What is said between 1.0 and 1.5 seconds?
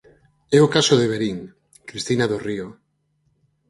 Verín,